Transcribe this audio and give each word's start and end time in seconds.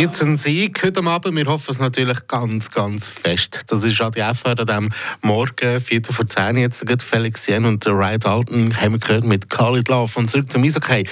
gibt 0.00 0.14
es 0.14 0.22
einen 0.22 0.38
Sieg 0.38 0.82
heute 0.82 1.04
Abend. 1.04 1.36
Wir 1.36 1.44
hoffen 1.44 1.66
es 1.68 1.78
natürlich 1.78 2.26
ganz, 2.26 2.70
ganz 2.70 3.10
fest. 3.10 3.64
Das 3.66 3.84
ist 3.84 4.00
an 4.00 4.10
die 4.12 4.20
FR 4.20 4.58
an 4.58 4.66
diesem 4.66 4.88
Morgen, 5.20 5.78
4 5.78 6.00
vor 6.04 6.26
10 6.26 6.56
jetzt, 6.56 6.82
Felix 7.02 7.46
Jen 7.46 7.66
und 7.66 7.86
Ryan 7.86 8.18
Dalton 8.18 8.74
haben 8.80 8.92
wir 8.92 8.98
gehört 8.98 9.24
mit 9.24 9.50
Khalid 9.50 9.88
Love. 9.88 10.18
Und 10.18 10.30
zurück 10.30 10.50
zum 10.50 10.64
Eishockey. 10.64 11.06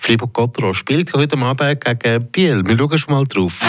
Fribourg-Gottero 0.00 0.74
spielt 0.74 1.12
heute 1.14 1.38
Abend 1.38 1.84
gegen 1.84 2.26
Biel. 2.32 2.66
Wir 2.66 2.76
schauen 2.76 2.98
schon 2.98 3.14
mal 3.14 3.24
drauf. 3.26 3.60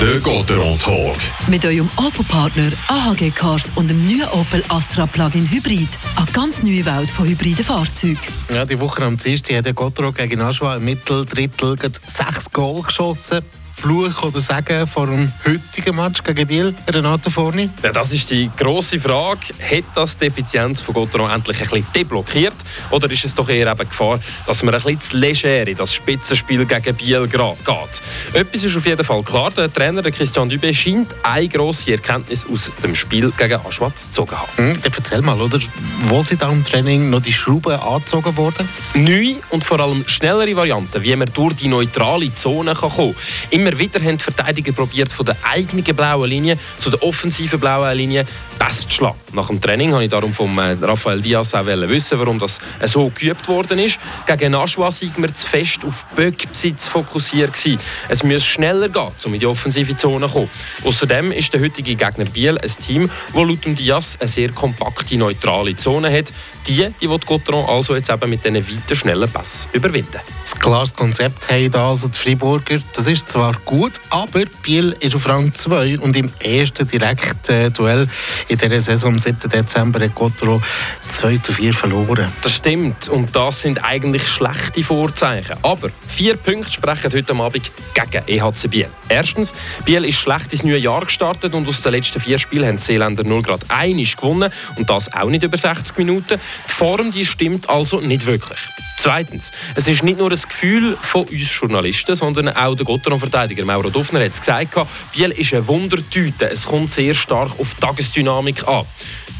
Der 0.00 0.20
Gotteron 0.20 0.78
Talk. 0.78 1.16
Mit 1.48 1.66
eurem 1.66 1.88
Opel-Partner 1.96 2.70
AHG 2.86 3.32
Cars 3.34 3.70
und 3.74 3.88
dem 3.88 4.06
neuen 4.06 4.30
Opel 4.30 4.64
Astra 4.70 5.06
Plug-in 5.06 5.50
Hybrid. 5.50 5.88
Eine 6.18 6.26
ganz 6.32 6.64
neue 6.64 6.84
Welt 6.84 7.12
von 7.12 7.28
hybriden 7.28 7.64
Fahrzeugen. 7.64 8.18
Ja, 8.52 8.64
die 8.64 8.80
Woche 8.80 9.04
am 9.04 9.16
Dienstag 9.16 9.58
hat 9.58 9.66
der 9.66 9.72
Gotteron 9.72 10.12
gegen 10.12 10.40
Aschua 10.40 10.74
im 10.74 10.84
Mitteldrittel 10.84 11.76
sechs 12.12 12.50
Goal 12.52 12.82
geschossen. 12.82 13.40
Fluch 13.78 14.24
oder 14.24 14.40
Sagen 14.40 14.88
vor 14.88 15.06
dem 15.06 15.32
heutigen 15.46 15.94
Match 15.94 16.24
gegen 16.24 16.48
Biel, 16.48 16.74
Renato 16.88 17.30
Forni? 17.30 17.70
Ja, 17.80 17.92
das 17.92 18.12
ist 18.12 18.28
die 18.28 18.50
grosse 18.56 18.98
Frage. 18.98 19.38
Hat 19.60 19.84
das 19.94 20.18
die 20.18 20.26
Effizienz 20.26 20.80
von 20.80 20.94
Gotteron 20.94 21.30
endlich 21.30 21.58
ein 21.58 21.62
bisschen 21.62 21.86
deblockiert? 21.94 22.56
Oder 22.90 23.08
ist 23.08 23.24
es 23.24 23.36
doch 23.36 23.48
eher 23.48 23.70
eben 23.70 23.88
Gefahr, 23.88 24.18
dass 24.46 24.64
man 24.64 24.74
ein 24.74 24.82
bisschen 24.82 25.00
zu 25.00 25.16
leger 25.16 25.68
in 25.68 25.76
das 25.76 25.94
Spitzenspiel 25.94 26.66
gegen 26.66 26.96
Biel 26.96 27.28
geht? 27.28 28.02
Etwas 28.32 28.64
ist 28.64 28.76
auf 28.76 28.84
jeden 28.84 29.04
Fall 29.04 29.22
klar. 29.22 29.52
Der 29.52 29.72
Trainer 29.72 30.02
Christian 30.02 30.50
Dubé 30.50 30.74
scheint 30.74 31.14
eine 31.22 31.48
grosse 31.48 31.92
Erkenntnis 31.92 32.44
aus 32.52 32.72
dem 32.82 32.96
Spiel 32.96 33.30
gegen 33.38 33.60
Aschwatz 33.64 34.08
gezogen 34.08 34.38
haben. 34.38 34.50
Hm, 34.56 34.82
dann 34.82 34.92
erzähl 34.92 35.22
mal, 35.22 35.40
oder? 35.40 35.60
Wo 36.02 36.20
sind 36.20 36.42
da 36.42 36.50
im 36.50 36.64
Training 36.64 37.10
noch 37.10 37.22
die 37.22 37.32
Schrauben 37.32 37.78
angezogen 37.78 38.36
worden? 38.36 38.68
Neue 38.94 39.36
und 39.50 39.62
vor 39.62 39.78
allem 39.78 40.06
schnellere 40.08 40.56
Varianten, 40.56 41.00
wie 41.04 41.14
man 41.14 41.30
durch 41.32 41.54
die 41.54 41.68
neutrale 41.68 42.34
Zone 42.34 42.74
kann 42.74 42.90
kommen 42.90 43.14
kann. 43.14 43.67
Immer 43.68 43.78
wieder 43.80 44.00
haben 44.00 44.16
die 44.16 44.24
Verteidiger 44.24 44.72
probiert, 44.72 45.12
von 45.12 45.26
der 45.26 45.36
eigenen 45.42 45.84
blauen 45.84 46.26
Linie 46.26 46.56
zu 46.78 46.88
der 46.88 47.02
offensiven 47.02 47.60
blauen 47.60 47.94
Linie 47.98 48.24
besser 48.58 48.88
zu 48.88 48.96
schlagen. 48.96 49.18
Nach 49.34 49.48
dem 49.48 49.60
Training 49.60 49.92
wollte 49.92 50.04
ich 50.04 50.10
darum 50.10 50.32
von 50.32 50.56
äh, 50.56 50.74
Rafael 50.80 51.20
Diaz 51.20 51.52
auch 51.52 51.66
wissen, 51.66 52.18
warum 52.18 52.38
das 52.38 52.60
so 52.84 53.12
geübt 53.14 53.46
worden 53.46 53.78
ist. 53.78 53.98
Gegen 54.26 54.52
Nashua 54.52 54.90
sind 54.90 55.20
wir 55.20 55.34
zu 55.34 55.46
fest 55.46 55.84
auf 55.86 56.06
Böckbesitz 56.16 56.86
fokussiert 56.86 57.52
gewesen. 57.52 57.78
Es 58.08 58.22
muss 58.22 58.46
schneller 58.46 58.88
gehen, 58.88 59.08
um 59.26 59.34
in 59.34 59.40
die 59.40 59.46
offensive 59.46 59.94
Zone 59.98 60.28
zu 60.28 60.32
kommen. 60.32 60.50
Außerdem 60.84 61.32
ist 61.32 61.52
der 61.52 61.60
heutige 61.60 61.94
Gegner 61.94 62.24
Biel 62.24 62.56
ein 62.56 62.70
Team, 62.70 63.10
das 63.34 63.34
laut 63.34 63.78
Diaz 63.78 64.16
eine 64.18 64.28
sehr 64.28 64.50
kompakte, 64.52 65.18
neutrale 65.18 65.76
Zone 65.76 66.10
hat. 66.10 66.32
Die, 66.66 66.88
die 67.00 67.06
Gautron 67.06 67.64
also 67.66 67.94
jetzt 67.94 68.10
eben 68.10 68.30
mit 68.30 68.44
diesen 68.44 68.56
weiten, 68.56 68.96
schnellen 68.96 69.30
Pass 69.30 69.68
überwinden. 69.72 70.20
Ein 70.54 70.60
klares 70.60 70.94
Konzept 70.94 71.50
haben 71.50 71.70
da 71.70 71.88
also 71.90 72.08
die 72.08 72.18
Freiburger. 72.18 72.78
Das 72.94 73.06
ist 73.06 73.28
zwar 73.28 73.57
gut, 73.64 73.92
aber 74.10 74.44
Biel 74.62 74.94
ist 75.00 75.14
auf 75.14 75.28
Rang 75.28 75.52
2 75.52 75.98
und 75.98 76.16
im 76.16 76.30
ersten 76.42 76.86
direkten 76.86 77.72
Duell 77.72 78.08
in 78.48 78.58
dieser 78.58 78.80
Saison 78.80 79.12
am 79.12 79.18
7. 79.18 79.48
Dezember 79.48 80.00
hat 80.00 80.14
Gautron 80.14 80.62
2 81.10 81.38
zu 81.38 81.52
4 81.52 81.74
verloren. 81.74 82.30
Das 82.42 82.56
stimmt 82.56 83.08
und 83.08 83.34
das 83.34 83.62
sind 83.62 83.82
eigentlich 83.84 84.26
schlechte 84.26 84.82
Vorzeichen. 84.82 85.56
Aber 85.62 85.90
vier 86.06 86.36
Punkte 86.36 86.72
sprechen 86.72 87.12
heute 87.12 87.34
Abend 87.34 87.70
gegen 87.94 88.24
EHC 88.26 88.68
Biel. 88.68 88.88
Erstens, 89.08 89.52
Biel 89.84 90.04
ist 90.04 90.18
schlecht 90.18 90.52
ins 90.52 90.64
neue 90.64 90.78
Jahr 90.78 91.04
gestartet 91.04 91.54
und 91.54 91.66
aus 91.68 91.82
den 91.82 91.92
letzten 91.92 92.20
vier 92.20 92.38
Spielen 92.38 92.66
haben 92.66 92.76
die 92.76 92.82
Seeländer 92.82 93.24
0 93.24 93.42
Grad 93.42 93.60
1 93.68 94.16
gewonnen 94.16 94.52
und 94.76 94.88
das 94.88 95.12
auch 95.12 95.28
nicht 95.28 95.42
über 95.42 95.56
60 95.56 95.96
Minuten. 95.98 96.40
Die 96.68 96.72
Form 96.72 97.10
die 97.10 97.24
stimmt 97.24 97.68
also 97.68 98.00
nicht 98.00 98.26
wirklich. 98.26 98.58
Zweitens, 99.00 99.52
es 99.76 99.86
ist 99.86 100.02
nicht 100.02 100.18
nur 100.18 100.28
ein 100.28 100.36
Gefühl 100.36 100.98
von 101.00 101.22
uns 101.22 101.56
Journalisten, 101.56 102.16
sondern 102.16 102.48
auch 102.48 102.74
der 102.74 102.84
Gotteron-Verteidiger 102.84 103.47
Mauro 103.64 103.90
Duffner 103.90 104.20
hat 104.20 104.32
es 104.32 104.40
gesagt, 104.40 104.74
Biel 105.12 105.30
ist 105.30 105.52
eine 105.52 105.66
Wundertüte. 105.66 106.50
Es 106.50 106.66
kommt 106.66 106.90
sehr 106.90 107.14
stark 107.14 107.58
auf 107.58 107.74
die 107.74 107.80
Tagesdynamik 107.80 108.66
an. 108.66 108.84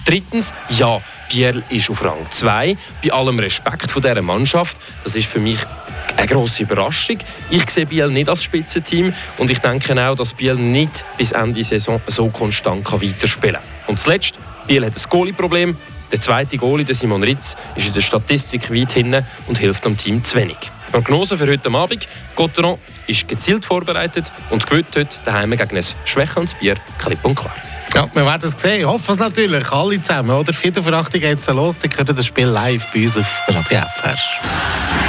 Drittens, 0.04 0.52
ja, 0.70 1.00
Biel 1.30 1.62
ist 1.68 1.90
auf 1.90 2.02
Rang 2.02 2.26
2. 2.30 2.76
Bei 3.02 3.12
allem 3.12 3.38
Respekt 3.38 3.90
vor 3.90 4.00
dieser 4.00 4.22
Mannschaft, 4.22 4.76
das 5.04 5.14
ist 5.14 5.26
für 5.26 5.38
mich 5.38 5.58
eine 6.16 6.26
grosse 6.26 6.62
Überraschung. 6.62 7.18
Ich 7.50 7.68
sehe 7.70 7.86
Biel 7.86 8.08
nicht 8.08 8.28
als 8.28 8.42
Spitzenteam 8.42 9.12
und 9.36 9.50
ich 9.50 9.58
denke 9.58 10.08
auch, 10.08 10.16
dass 10.16 10.32
Biel 10.32 10.54
nicht 10.54 11.04
bis 11.16 11.32
Ende 11.32 11.62
Saison 11.62 12.00
so 12.06 12.28
konstant 12.28 12.84
kann 12.84 13.02
weiterspielen 13.02 13.56
kann. 13.56 13.64
Und 13.86 14.00
zuletzt, 14.00 14.38
Biel 14.66 14.84
hat 14.84 14.96
ein 14.96 15.02
Goalie-Problem. 15.08 15.76
Der 16.10 16.20
zweite 16.20 16.56
Goalie, 16.56 16.86
Simon 16.94 17.22
Ritz, 17.22 17.54
ist 17.76 17.86
in 17.86 17.92
der 17.92 18.00
Statistik 18.00 18.72
weit 18.72 18.92
hinten 18.92 19.24
und 19.46 19.58
hilft 19.58 19.84
dem 19.84 19.96
Team 19.96 20.24
zu 20.24 20.36
wenig. 20.38 20.56
Prognose 20.92 21.36
für 21.38 21.46
heute 21.46 21.70
Abend. 21.72 22.06
Gotteron 22.34 22.78
ist 23.06 23.28
gezielt 23.28 23.64
vorbereitet 23.64 24.30
und 24.50 24.66
gewinnt 24.66 24.94
heute 24.96 25.16
daheim 25.24 25.50
gegen 25.50 25.76
ein 25.76 25.84
schwächelndes 26.04 26.54
Bier 26.54 26.76
klipp 26.98 27.24
und 27.24 27.34
klar. 27.34 27.54
Ja, 27.94 28.06
wir 28.12 28.26
werden 28.26 28.48
es 28.48 28.60
sehen. 28.60 28.80
Ich 28.80 28.86
hoffe 28.86 29.12
es 29.12 29.18
natürlich. 29.18 29.70
Alle 29.72 30.00
zusammen. 30.00 30.30
Oder? 30.30 30.52
Vierte 30.52 30.82
Verachtung 30.82 31.20
geht 31.20 31.38
es 31.38 31.46
los. 31.46 31.76
Sie 31.80 31.88
können 31.88 32.14
das 32.14 32.26
Spiel 32.26 32.46
live 32.46 32.86
bei 32.92 33.02
uns 33.02 33.16
auf 33.16 33.26
Radio 33.48 33.80
FR. 33.80 35.07